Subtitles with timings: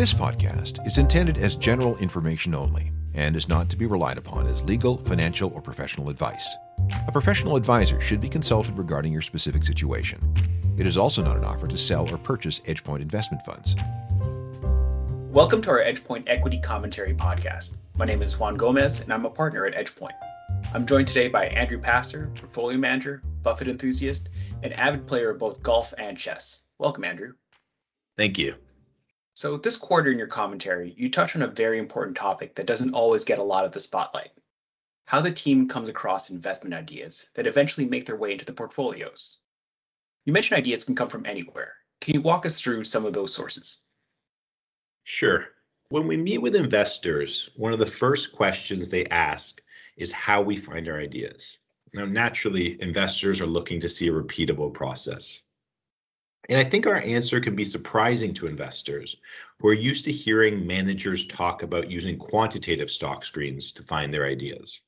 [0.00, 4.46] This podcast is intended as general information only and is not to be relied upon
[4.46, 6.56] as legal, financial, or professional advice.
[7.06, 10.18] A professional advisor should be consulted regarding your specific situation.
[10.78, 13.76] It is also not an offer to sell or purchase EdgePoint investment funds.
[15.30, 17.76] Welcome to our EdgePoint Equity Commentary podcast.
[17.98, 20.16] My name is Juan Gomez, and I'm a partner at EdgePoint.
[20.72, 24.30] I'm joined today by Andrew Pastor, portfolio manager, Buffett enthusiast,
[24.62, 26.62] and avid player of both golf and chess.
[26.78, 27.34] Welcome, Andrew.
[28.16, 28.54] Thank you.
[29.40, 32.92] So, this quarter in your commentary, you touch on a very important topic that doesn't
[32.92, 34.32] always get a lot of the spotlight
[35.06, 39.38] how the team comes across investment ideas that eventually make their way into the portfolios.
[40.26, 41.72] You mentioned ideas can come from anywhere.
[42.02, 43.78] Can you walk us through some of those sources?
[45.04, 45.46] Sure.
[45.88, 49.62] When we meet with investors, one of the first questions they ask
[49.96, 51.56] is how we find our ideas.
[51.94, 55.40] Now, naturally, investors are looking to see a repeatable process.
[56.50, 59.16] And I think our answer can be surprising to investors
[59.60, 64.26] who are used to hearing managers talk about using quantitative stock screens to find their
[64.26, 64.80] ideas.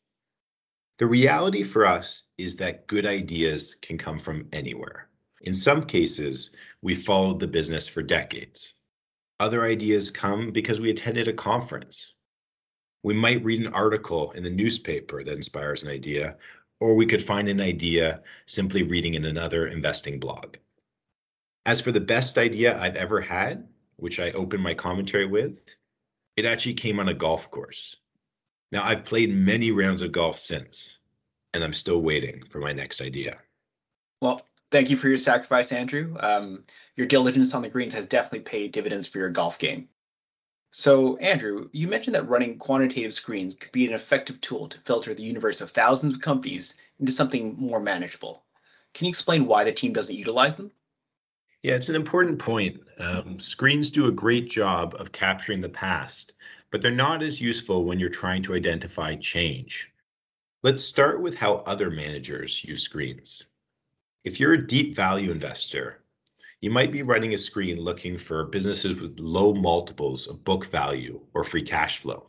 [0.99, 5.09] The reality for us is that good ideas can come from anywhere.
[5.43, 8.75] In some cases, we followed the business for decades.
[9.39, 12.15] Other ideas come because we attended a conference.
[13.05, 16.39] We might read an article in the newspaper that inspires an idea,
[16.81, 20.57] or we could find an idea simply reading in another investing blog.
[21.65, 25.63] As for the best idea I've ever had, which I opened my commentary with,
[26.37, 27.97] it actually came on a golf course.
[28.73, 30.99] Now, I've played many rounds of golf since,
[31.55, 33.39] and I'm still waiting for my next idea.
[34.21, 36.17] Well, thank you for your sacrifice, Andrew.
[36.21, 36.65] Um,
[36.97, 39.89] your diligence on the greens has definitely paid dividends for your golf game.
[40.73, 45.13] So, Andrew, you mentioned that running quantitative screens could be an effective tool to filter
[45.13, 48.43] the universe of thousands of companies into something more manageable.
[48.95, 50.73] Can you explain why the team doesn't utilize them?
[51.63, 52.81] Yeah, it's an important point.
[52.99, 56.33] Um, screens do a great job of capturing the past,
[56.73, 59.93] but they're not as useful when you're trying to identify change.
[60.65, 63.45] Let's start with how other managers use screens.
[64.25, 66.03] If you're a deep value investor,
[66.61, 71.21] you might be running a screen looking for businesses with low multiples of book value
[71.33, 72.29] or free cash flow.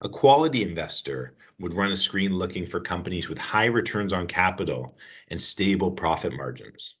[0.00, 4.98] A quality investor would run a screen looking for companies with high returns on capital
[5.28, 6.96] and stable profit margins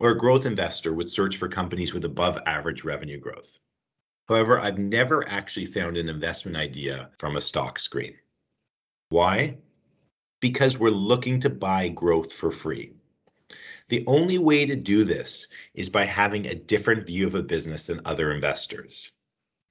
[0.00, 3.58] or a growth investor would search for companies with above average revenue growth.
[4.28, 8.14] However, I've never actually found an investment idea from a stock screen.
[9.10, 9.58] Why?
[10.40, 12.92] Because we're looking to buy growth for free.
[13.88, 17.86] The only way to do this is by having a different view of a business
[17.86, 19.12] than other investors.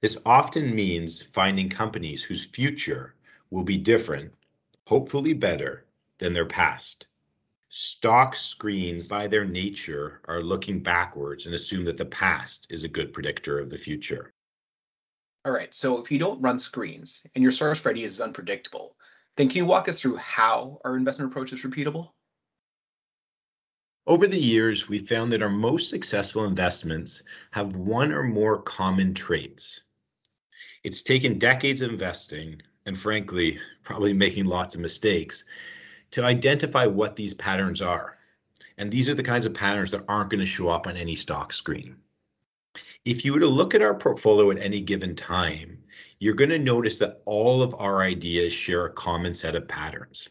[0.02, 3.16] This often means finding companies whose future
[3.50, 4.32] will be different,
[4.86, 5.86] hopefully better,
[6.18, 7.08] than their past
[7.76, 12.88] stock screens by their nature are looking backwards and assume that the past is a
[12.88, 14.32] good predictor of the future.
[15.44, 18.96] All right, so if you don't run screens and your source ideas is unpredictable,
[19.36, 22.10] then can you walk us through how our investment approach is repeatable?
[24.06, 29.14] Over the years, we found that our most successful investments have one or more common
[29.14, 29.80] traits.
[30.84, 35.42] It's taken decades of investing and, frankly, probably making lots of mistakes
[36.14, 38.18] to identify what these patterns are.
[38.78, 41.16] And these are the kinds of patterns that aren't going to show up on any
[41.16, 41.96] stock screen.
[43.04, 45.76] If you were to look at our portfolio at any given time,
[46.20, 50.30] you're going to notice that all of our ideas share a common set of patterns.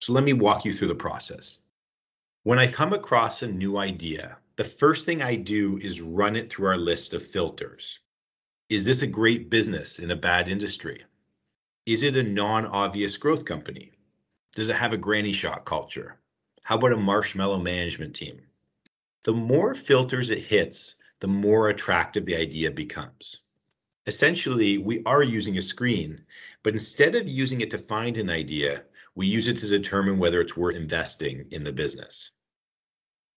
[0.00, 1.58] So let me walk you through the process.
[2.42, 6.50] When I come across a new idea, the first thing I do is run it
[6.50, 8.00] through our list of filters.
[8.68, 11.04] Is this a great business in a bad industry?
[11.86, 13.92] Is it a non obvious growth company?
[14.54, 16.18] Does it have a granny shot culture?
[16.62, 18.40] How about a marshmallow management team?
[19.24, 23.40] The more filters it hits, the more attractive the idea becomes.
[24.06, 26.24] Essentially, we are using a screen,
[26.62, 30.40] but instead of using it to find an idea, we use it to determine whether
[30.40, 32.30] it's worth investing in the business.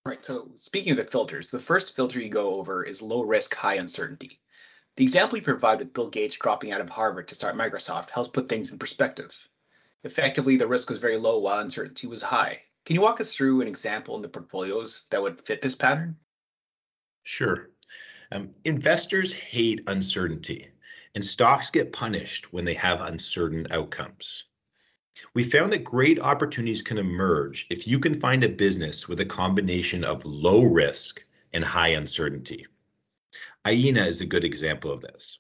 [0.06, 0.24] Right.
[0.24, 3.76] So, speaking of the filters, the first filter you go over is low risk, high
[3.76, 4.40] uncertainty.
[4.96, 8.30] The example you provide with Bill Gates dropping out of Harvard to start Microsoft helps
[8.30, 9.48] put things in perspective.
[10.04, 12.64] Effectively, the risk was very low while uncertainty was high.
[12.86, 16.18] Can you walk us through an example in the portfolios that would fit this pattern?
[17.24, 17.70] Sure.
[18.32, 20.68] Um, investors hate uncertainty,
[21.14, 24.46] and stocks get punished when they have uncertain outcomes.
[25.36, 29.26] We found that great opportunities can emerge if you can find a business with a
[29.26, 32.66] combination of low risk and high uncertainty.
[33.68, 35.40] Aena is a good example of this.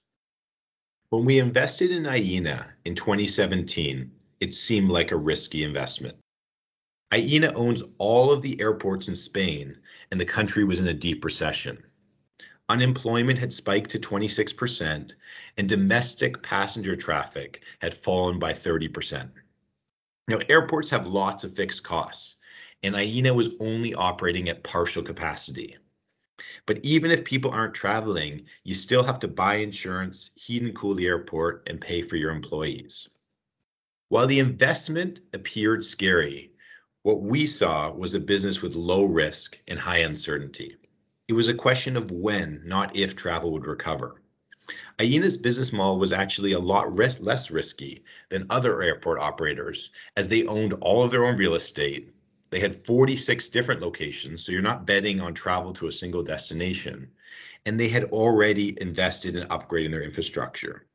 [1.10, 4.12] When we invested in Aena in 2017,
[4.42, 6.18] it seemed like a risky investment.
[7.14, 9.78] Aena owns all of the airports in Spain,
[10.10, 11.82] and the country was in a deep recession.
[12.68, 15.14] Unemployment had spiked to 26%,
[15.58, 19.30] and domestic passenger traffic had fallen by 30%.
[20.28, 22.38] Now, airports have lots of fixed costs,
[22.82, 25.78] and Aena was only operating at partial capacity.
[26.66, 30.96] But even if people aren't traveling, you still have to buy insurance, heat and cool
[30.96, 33.10] the airport, and pay for your employees.
[34.12, 36.52] While the investment appeared scary,
[37.04, 40.75] what we saw was a business with low risk and high uncertainty.
[41.30, 44.22] It was a question of when, not if, travel would recover.
[45.00, 50.28] Aena's business model was actually a lot res- less risky than other airport operators as
[50.28, 52.12] they owned all of their own real estate.
[52.50, 57.10] They had 46 different locations, so you're not betting on travel to a single destination.
[57.66, 60.86] And they had already invested in upgrading their infrastructure.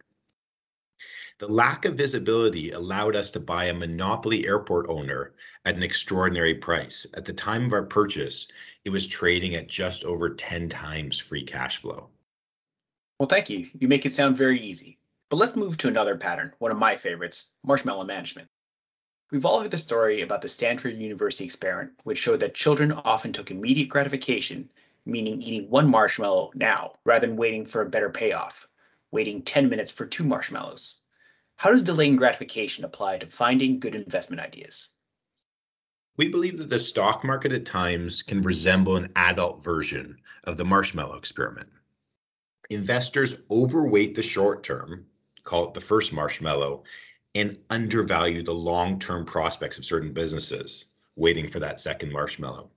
[1.39, 5.35] The lack of visibility allowed us to buy a monopoly airport owner
[5.67, 7.07] at an extraordinary price.
[7.13, 8.49] At the time of our purchase,
[8.87, 12.09] it was trading at just over 10 times free cash flow.
[13.19, 13.69] Well, thank you.
[13.79, 14.99] You make it sound very easy.
[15.29, 18.49] But let's move to another pattern, one of my favorites marshmallow management.
[19.31, 23.35] We've all heard the story about the Stanford University experiment, which showed that children often
[23.35, 24.71] took immediate gratification,
[25.05, 28.67] meaning eating one marshmallow now rather than waiting for a better payoff,
[29.11, 31.03] waiting 10 minutes for two marshmallows.
[31.59, 34.91] How does delaying gratification apply to finding good investment ideas?
[36.19, 40.67] We believe that the stock market at times can resemble an adult version of the
[40.67, 41.71] marshmallow experiment.
[42.69, 45.07] Investors overweight the short term,
[45.45, 46.85] call it the first marshmallow,
[47.35, 50.87] and undervalue the long term prospects of certain businesses,
[51.17, 52.71] waiting for that second marshmallow.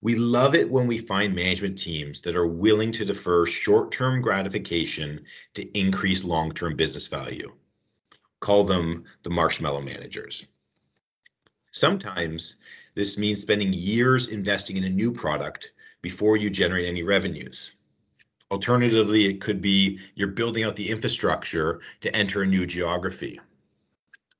[0.00, 4.20] We love it when we find management teams that are willing to defer short term
[4.20, 7.52] gratification to increase long term business value.
[8.42, 10.46] Call them the marshmallow managers.
[11.70, 12.56] Sometimes
[12.96, 15.70] this means spending years investing in a new product
[16.02, 17.76] before you generate any revenues.
[18.50, 23.38] Alternatively, it could be you're building out the infrastructure to enter a new geography.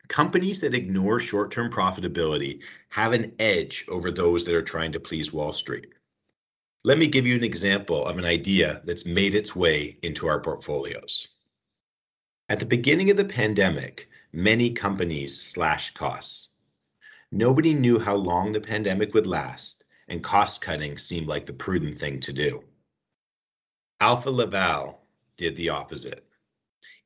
[0.09, 2.59] Companies that ignore short term profitability
[2.89, 5.87] have an edge over those that are trying to please Wall Street.
[6.83, 10.41] Let me give you an example of an idea that's made its way into our
[10.41, 11.29] portfolios.
[12.53, 16.49] At the beginning of the pandemic, many companies slashed costs.
[17.31, 21.99] Nobody knew how long the pandemic would last, and cost cutting seemed like the prudent
[21.99, 22.63] thing to do.
[24.03, 25.01] Alfa Laval
[25.39, 26.27] did the opposite.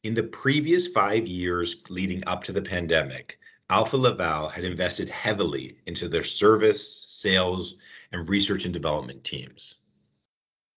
[0.03, 3.39] In the previous five years leading up to the pandemic,
[3.71, 7.77] Alfa Laval had invested heavily into their service, sales,
[8.11, 9.77] and research and development teams.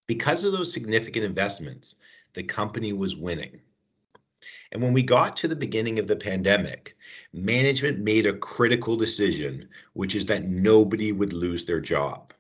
[0.06, 1.96] Because of those significant investments,
[2.36, 3.62] the company was winning.
[4.72, 6.96] And when we got to the beginning of the pandemic,
[7.34, 12.34] management made a critical decision, which is that nobody would lose their job.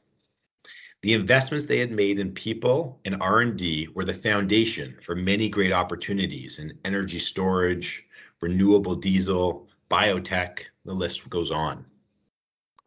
[1.02, 5.72] The investments they had made in people and R&D were the foundation for many great
[5.72, 8.06] opportunities in energy storage,
[8.42, 11.86] renewable diesel, biotech, the list goes on.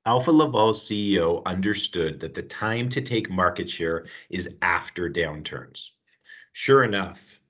[0.04, 5.90] Alfa Laval's CEO understood that the time to take market share is after downturns.
[6.52, 7.40] Sure enough,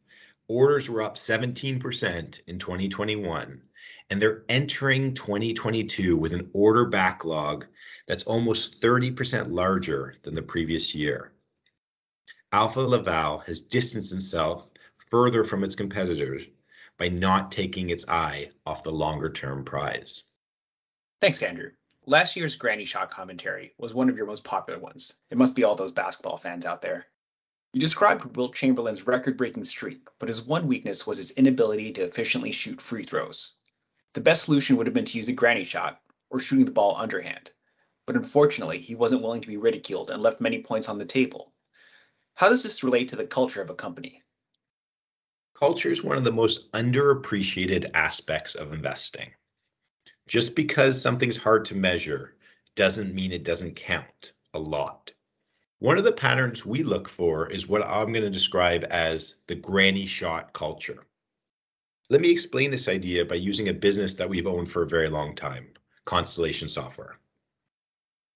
[0.52, 3.62] orders were up 17% in 2021,
[4.10, 7.64] and they're entering 2022 with an order backlog
[8.06, 11.32] that's almost 30% larger than the previous year.
[12.52, 14.68] Alfa Laval has distanced itself
[15.10, 16.42] further from its competitors
[16.98, 20.24] by not taking its eye off the longer term prize.
[21.22, 21.70] Thanks, Andrew.
[22.04, 25.14] Last year's Granny Shot commentary was one of your most popular ones.
[25.30, 27.06] It must be all those basketball fans out there.
[27.72, 32.04] You described Wilt Chamberlain's record breaking streak, but his one weakness was his inability to
[32.04, 33.56] efficiently shoot free throws.
[34.12, 36.00] The best solution would have been to use a granny shot
[36.30, 37.52] or shooting the ball underhand
[38.06, 41.52] but unfortunately, he wasn't willing to be ridiculed and left many points on the table.
[42.34, 44.22] How does this relate to the culture of a company?
[45.54, 49.30] Culture is one of the most underappreciated aspects of investing.
[50.26, 52.36] Just because something's hard to measure
[52.74, 55.12] doesn't mean it doesn't count a lot.
[55.82, 59.56] One of the patterns we look for is what I'm going to describe as the
[59.56, 61.08] granny shot culture.
[62.08, 65.08] Let me explain this idea by using a business that we've owned for a very
[65.08, 65.72] long time
[66.04, 67.18] Constellation Software.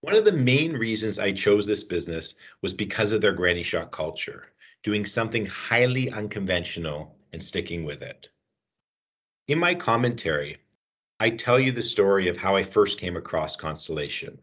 [0.00, 3.92] One of the main reasons I chose this business was because of their granny shot
[3.92, 4.48] culture,
[4.82, 8.28] doing something highly unconventional and sticking with it.
[9.46, 10.56] In my commentary,
[11.20, 14.36] I tell you the story of how I first came across Constellation.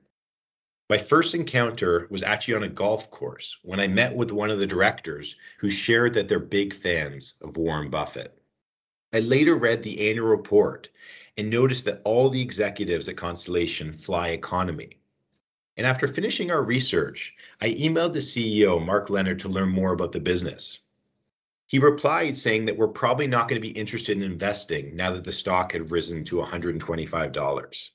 [0.89, 4.59] My first encounter was actually on a golf course when I met with one of
[4.59, 8.37] the directors who shared that they're big fans of Warren Buffett.
[9.13, 10.89] I later read the annual report
[11.37, 14.99] and noticed that all the executives at Constellation fly economy
[15.77, 20.11] And after finishing our research, I emailed the CEO, Mark Leonard, to learn more about
[20.11, 20.79] the business.
[21.65, 25.23] He replied saying that we're probably not going to be interested in investing now that
[25.23, 27.91] the stock had risen to $125.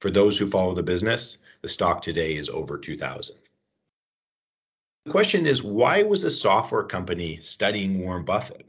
[0.00, 3.36] For those who follow the business, the stock today is over 2000.
[5.04, 8.66] The question is why was a software company studying Warren Buffett?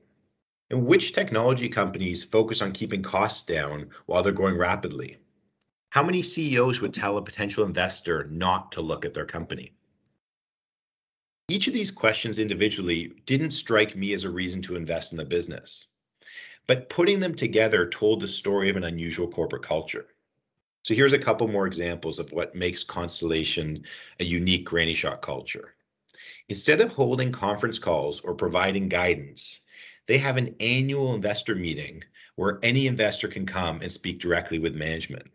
[0.72, 5.18] And which technology companies focus on keeping costs down while they're growing rapidly?
[5.90, 9.74] How many CEOs would tell a potential investor not to look at their company?
[11.50, 15.26] Each of these questions individually didn't strike me as a reason to invest in the
[15.26, 15.88] business,
[16.68, 20.08] but putting them together told the story of an unusual corporate culture.
[20.84, 23.84] So here's a couple more examples of what makes Constellation
[24.20, 25.76] a unique Granny Shot culture.
[26.48, 29.60] Instead of holding conference calls or providing guidance,
[30.08, 32.04] they have an annual investor meeting
[32.36, 35.28] where any investor can come and speak directly with management.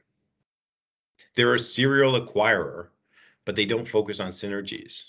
[1.37, 2.89] They're a serial acquirer,
[3.45, 5.05] but they don't focus on synergies.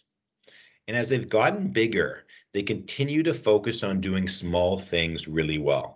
[0.87, 5.94] And as they've gotten bigger, they continue to focus on doing small things really well.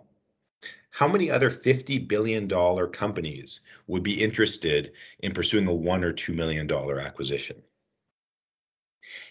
[0.90, 2.48] How many other $50 billion
[2.92, 7.62] companies would be interested in pursuing a one or $2 million acquisition?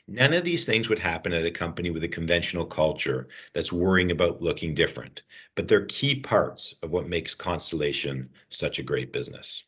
[0.07, 4.09] None of these things would happen at a company with a conventional culture that's worrying
[4.09, 5.21] about looking different,
[5.55, 9.65] but they're key parts of what makes Constellation such a great business.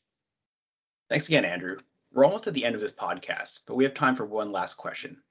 [1.10, 1.78] Thanks again, Andrew.
[2.12, 4.76] We're almost at the end of this podcast, but we have time for one last
[4.76, 5.22] question.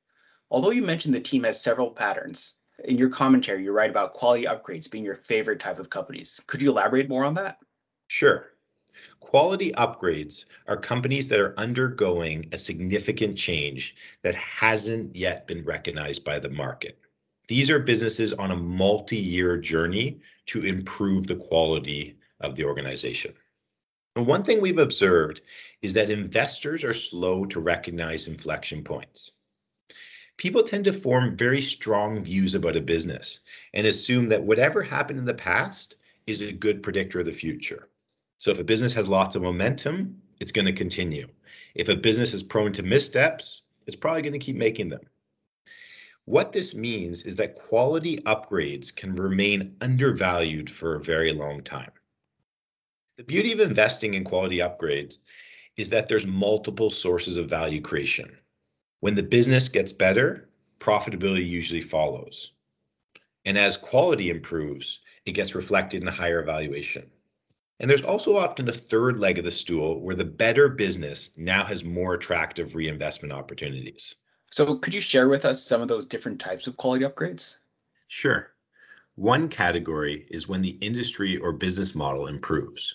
[0.51, 4.45] Although you mentioned the team has several patterns, in your commentary, you write about quality
[4.45, 6.41] upgrades being your favorite type of companies.
[6.47, 7.59] Could you elaborate more on that?
[8.09, 8.53] Sure.
[9.21, 16.25] Quality upgrades are companies that are undergoing a significant change that hasn't yet been recognized
[16.25, 16.99] by the market.
[17.47, 23.35] These are businesses on a multi year journey to improve the quality of the organization.
[24.17, 25.43] And one thing we've observed
[25.83, 29.33] is that investors are slow to recognize inflection points
[30.41, 33.41] people tend to form very strong views about a business
[33.75, 37.91] and assume that whatever happened in the past is a good predictor of the future.
[38.39, 41.29] So if a business has lots of momentum, it's going to continue.
[41.75, 45.03] If a business is prone to missteps, it's probably going to keep making them.
[46.25, 51.93] What this means is that quality upgrades can remain undervalued for a very long time.
[53.19, 55.19] The beauty of investing in quality upgrades
[55.77, 58.35] is that there's multiple sources of value creation.
[59.01, 62.53] When the business gets better, profitability usually follows.
[63.47, 67.11] And as quality improves, it gets reflected in a higher valuation.
[67.79, 71.65] And there's also often a third leg of the stool where the better business now
[71.65, 74.17] has more attractive reinvestment opportunities.
[74.51, 77.57] So, could you share with us some of those different types of quality upgrades?
[78.09, 78.53] Sure.
[79.15, 82.95] One category is when the industry or business model improves.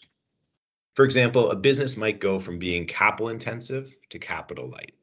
[0.93, 4.93] For example, a business might go from being capital intensive to capital light.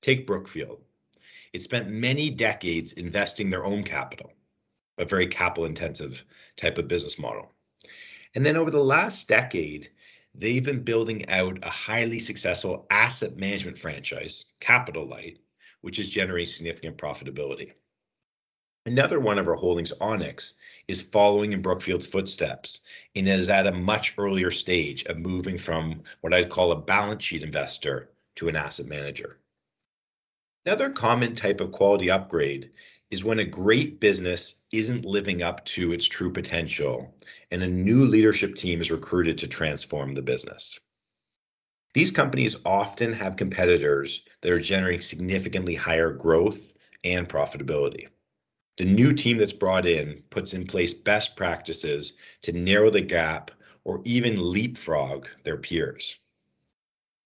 [0.00, 0.80] Take Brookfield.
[1.52, 4.32] It spent many decades investing their own capital,
[4.98, 6.24] a very capital intensive
[6.56, 7.52] type of business model.
[8.34, 9.90] And then over the last decade,
[10.34, 15.38] they've been building out a highly successful asset management franchise, Capital Light,
[15.80, 17.72] which is generating significant profitability.
[18.86, 20.52] Another one of our holdings, Onex,
[20.86, 22.80] is following in Brookfield's footsteps
[23.16, 27.22] and is at a much earlier stage of moving from what I'd call a balance
[27.24, 29.40] sheet investor to an asset manager.
[30.68, 32.68] Another common type of quality upgrade
[33.10, 37.16] is when a great business isn't living up to its true potential
[37.50, 40.78] and a new leadership team is recruited to transform the business.
[41.94, 46.60] These companies often have competitors that are generating significantly higher growth
[47.02, 48.08] and profitability.
[48.76, 53.52] The new team that's brought in puts in place best practices to narrow the gap
[53.84, 56.18] or even leapfrog their peers.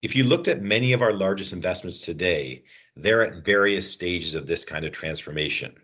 [0.00, 2.62] If you looked at many of our largest investments today,
[2.96, 5.74] they're at various stages of this kind of transformation.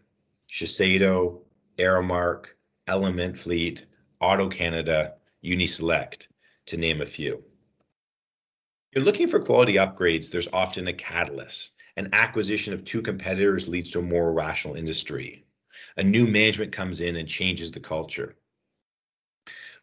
[0.50, 1.40] Shiseido,
[1.78, 2.46] Aramark,
[2.86, 3.84] Element Fleet,
[4.20, 6.26] Auto Canada, Uniselect,
[6.66, 7.42] to name a few.
[8.92, 11.72] You're looking for quality upgrades, there's often a catalyst.
[11.96, 15.44] An acquisition of two competitors leads to a more rational industry.
[15.96, 18.36] A new management comes in and changes the culture.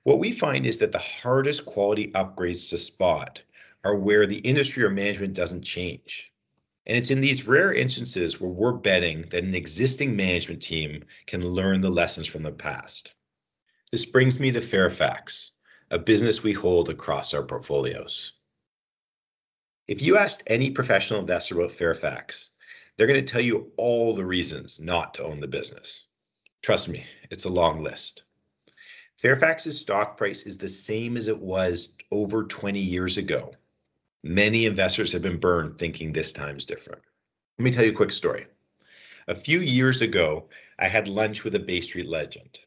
[0.03, 3.41] What we find is that the hardest quality upgrades to spot
[3.84, 6.32] are where the industry or management doesn't change.
[6.88, 11.42] And it's in these rare instances where we're betting that an existing management team can
[11.42, 13.13] learn the lessons from the past.
[13.92, 15.51] This brings me to Fairfax,
[15.89, 18.34] a business we hold across our portfolios.
[19.88, 22.50] If you asked any professional investor about Fairfax,
[22.98, 26.06] they're going to tell you all the reasons not to own the business.
[26.62, 28.24] Trust me, it's a long list.
[29.18, 33.54] Fairfax's stock price is the same as it was over 20 years ago
[34.27, 37.03] Many investors have been burned thinking this time's different.
[37.60, 38.48] Let me tell you a quick story.
[39.27, 42.62] A few years ago, I had lunch with a Bay Street legend.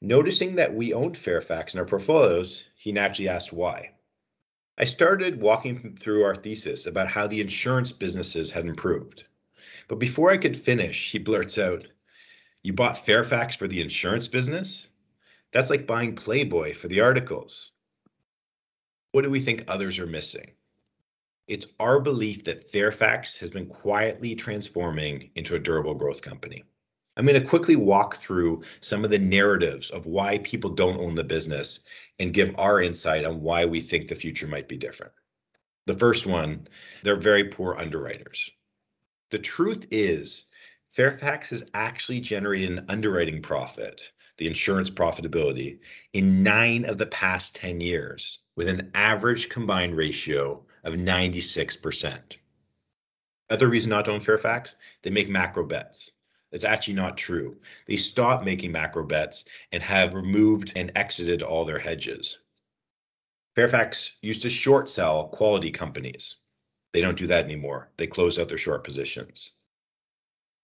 [0.00, 3.94] Noticing that we owned Fairfax in our portfolios, he naturally asked why.
[4.78, 9.24] I started walking through our thesis about how the insurance businesses had improved.
[9.88, 11.84] But before I could finish, he blurts out,
[12.62, 14.86] You bought Fairfax for the insurance business?
[15.50, 17.72] That's like buying Playboy for the articles.
[19.10, 20.52] What do we think others are missing?
[21.48, 26.64] It's our belief that Fairfax has been quietly transforming into a durable growth company.
[27.16, 31.14] I'm going to quickly walk through some of the narratives of why people don't own
[31.14, 31.80] the business
[32.18, 35.12] and give our insight on why we think the future might be different.
[35.86, 36.66] The first one,
[37.04, 38.50] they're very poor underwriters.
[39.30, 40.46] The truth is,
[40.90, 44.02] Fairfax has actually generated an underwriting profit,
[44.38, 45.78] the insurance profitability,
[46.12, 52.18] in nine of the past 10 years, with an average combined ratio of 96%.
[53.50, 56.12] Other reason not to own Fairfax, they make macro bets.
[56.50, 57.56] That's actually not true.
[57.86, 62.38] They stopped making macro bets and have removed and exited all their hedges.
[63.56, 66.36] Fairfax used to short sell quality companies.
[66.92, 67.90] They don't do that anymore.
[67.96, 69.50] They close out their short positions.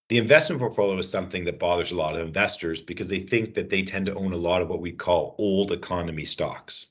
[0.09, 3.71] The investment portfolio is something that bothers a lot of investors because they think that
[3.71, 6.87] they tend to own a lot of what we call old economy stocks.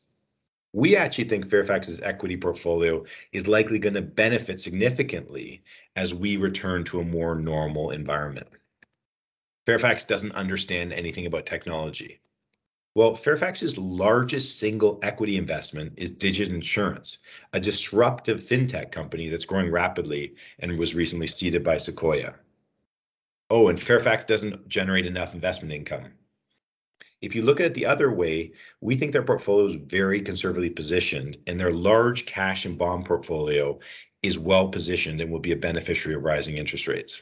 [0.73, 5.63] We actually think Fairfax's equity portfolio is likely going to benefit significantly
[5.97, 8.47] as we return to a more normal environment.
[9.65, 12.21] Fairfax doesn't understand anything about technology.
[12.95, 17.19] Well, Fairfax's largest single equity investment is Digit Insurance,
[17.53, 22.35] a disruptive fintech company that's growing rapidly and was recently seeded by Sequoia.
[23.49, 26.13] Oh, and Fairfax doesn't generate enough investment income.
[27.21, 30.71] If you look at it the other way, we think their portfolio is very conservatively
[30.71, 33.79] positioned, and their large cash and bond portfolio
[34.23, 37.21] is well positioned and will be a beneficiary of rising interest rates.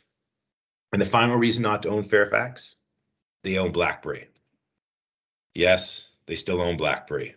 [0.93, 2.75] And the final reason not to own Fairfax,
[3.43, 4.27] they own BlackBerry.
[5.53, 7.35] Yes, they still own BlackBerry.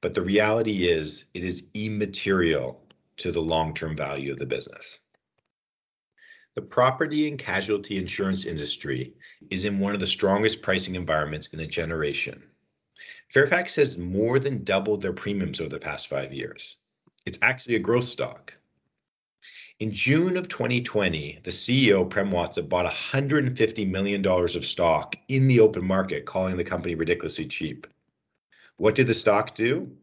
[0.00, 2.82] But the reality is, it is immaterial
[3.18, 4.98] to the long term value of the business.
[6.56, 9.12] The property and casualty insurance industry
[9.50, 12.42] is in one of the strongest pricing environments in a generation.
[13.28, 16.76] Fairfax has more than doubled their premiums over the past five years.
[17.26, 18.54] It's actually a growth stock.
[19.80, 25.60] In June of 2020, the CEO, Prem Watsa, bought $150 million of stock in the
[25.60, 27.86] open market, calling the company ridiculously cheap.
[28.78, 29.94] What did the stock do?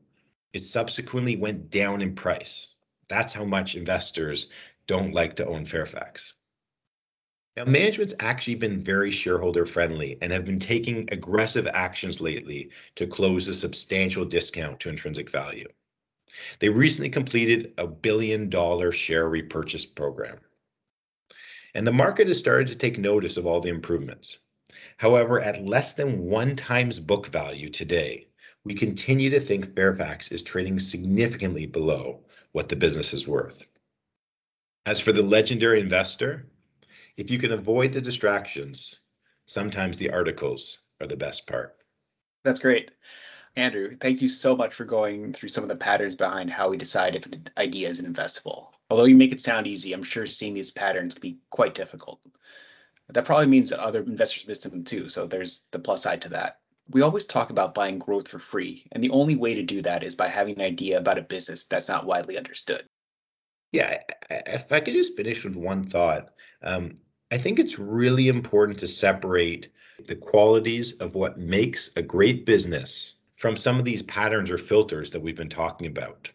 [0.53, 2.75] It subsequently went down in price.
[3.07, 4.49] That's how much investors
[4.85, 6.33] don't like to own Fairfax.
[7.55, 13.05] Now, management's actually been very shareholder friendly and have been taking aggressive actions lately to
[13.05, 15.67] close a substantial discount to intrinsic value.
[16.59, 20.39] They recently completed a billion dollar share repurchase program.
[21.75, 24.39] And the market has started to take notice of all the improvements.
[24.97, 28.27] However, at less than one times book value today,
[28.63, 32.21] we continue to think Fairfax is trading significantly below
[32.53, 33.63] what the business is worth.
[34.85, 36.47] As for the legendary investor,
[37.17, 38.99] if you can avoid the distractions,
[39.45, 41.77] sometimes the articles are the best part.
[42.43, 42.91] That's great.
[43.55, 46.77] Andrew, thank you so much for going through some of the patterns behind how we
[46.77, 48.69] decide if an idea is investable.
[48.89, 52.19] Although you make it sound easy, I'm sure seeing these patterns can be quite difficult.
[53.09, 56.29] That probably means that other investors miss them too, so there's the plus side to
[56.29, 56.61] that.
[56.89, 60.03] We always talk about buying growth for free, and the only way to do that
[60.03, 62.87] is by having an idea about a business that's not widely understood.
[63.73, 66.29] Yeah, if I could just finish with one thought,
[66.61, 66.93] um,
[67.31, 69.69] I think it's really important to separate
[70.07, 75.09] the qualities of what makes a great business from some of these patterns or filters
[75.09, 76.29] that we've been talking about.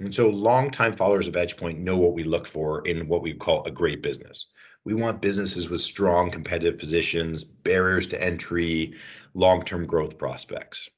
[0.00, 3.64] And so, longtime followers of EdgePoint know what we look for in what we call
[3.64, 4.48] a great business.
[4.84, 8.94] We want businesses with strong competitive positions, barriers to entry,
[9.32, 10.90] long term growth prospects.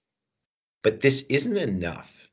[0.83, 2.24] But this isn't enough.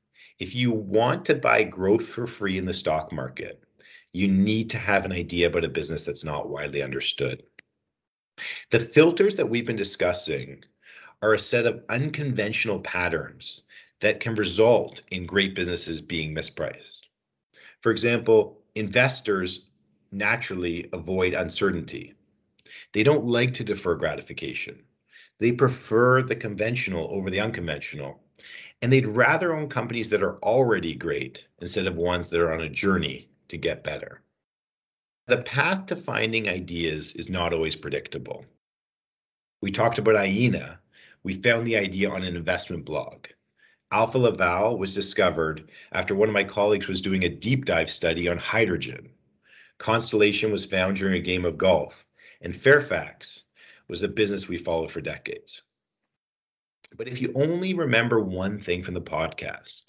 [0.41, 3.63] If you want to buy growth for free in the stock market,
[4.11, 7.43] you need to have an idea about a business that's not widely understood.
[8.71, 10.63] The filters that we've been discussing
[11.21, 13.61] are a set of unconventional patterns
[13.99, 17.01] that can result in great businesses being mispriced.
[17.81, 19.67] For example, investors
[20.11, 22.15] naturally avoid uncertainty.
[22.93, 24.81] They don't like to defer gratification.
[25.37, 28.19] They prefer the conventional over the unconventional.
[28.81, 32.61] And they'd rather own companies that are already great instead of ones that are on
[32.61, 34.21] a journey to get better.
[35.27, 38.45] The path to finding ideas is not always predictable.
[39.61, 40.79] We talked about Aena.
[41.23, 43.27] We found the idea on an investment blog.
[43.91, 48.27] Alfa Laval was discovered after one of my colleagues was doing a deep dive study
[48.27, 49.11] on hydrogen.
[49.77, 52.05] Constellation was found during a game of golf,
[52.41, 53.43] and Fairfax
[53.87, 55.61] was a business we followed for decades.
[56.97, 59.83] But if you only remember one thing from the podcast,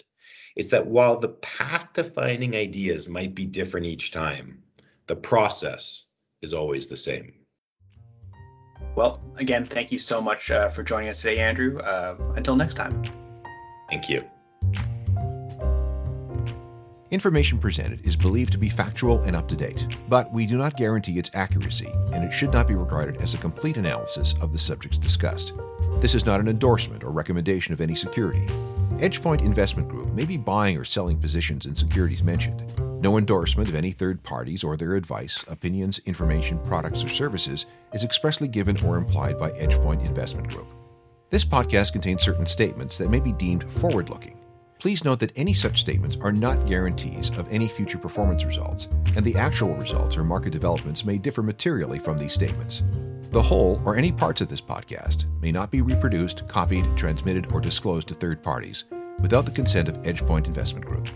[0.55, 4.63] it's that while the path to finding ideas might be different each time,
[5.07, 6.05] the process
[6.41, 7.33] is always the same.
[8.95, 11.79] Well, again, thank you so much uh, for joining us today, Andrew.
[11.79, 13.03] Uh, until next time.
[13.89, 14.23] Thank you.
[17.13, 20.75] Information presented is believed to be factual and up to date, but we do not
[20.75, 24.57] guarantee its accuracy, and it should not be regarded as a complete analysis of the
[24.57, 25.53] subjects discussed.
[25.99, 28.47] This is not an endorsement or recommendation of any security.
[28.97, 32.63] EdgePoint Investment Group may be buying or selling positions in securities mentioned.
[32.99, 38.03] No endorsement of any third parties or their advice, opinions, information, products, or services is
[38.03, 40.67] expressly given or implied by EdgePoint Investment Group.
[41.29, 44.39] This podcast contains certain statements that may be deemed forward looking.
[44.83, 49.23] Please note that any such statements are not guarantees of any future performance results, and
[49.23, 52.83] the actual results or market developments may differ materially from these statements.
[53.31, 57.61] The whole or any parts of this podcast may not be reproduced, copied, transmitted, or
[57.61, 58.83] disclosed to third parties
[59.21, 61.07] without the consent of EdgePoint Investment Group.